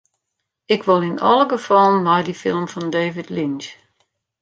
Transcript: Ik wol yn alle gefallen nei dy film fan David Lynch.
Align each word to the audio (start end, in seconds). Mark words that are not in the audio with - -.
Ik 0.75 0.81
wol 0.85 1.01
yn 1.09 1.19
alle 1.29 1.45
gefallen 1.53 2.03
nei 2.05 2.21
dy 2.25 2.35
film 2.43 2.65
fan 2.71 2.89
David 2.97 3.27
Lynch. 3.35 3.67